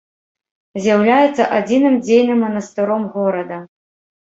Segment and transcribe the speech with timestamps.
[0.85, 3.63] З'яўляецца адзіным дзейным манастыром горада.